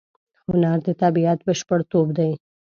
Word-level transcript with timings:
هنر 0.49 0.77
د 0.87 0.89
طبیعت 1.01 1.39
بشپړتوب 1.47 2.07
دی. 2.17 2.31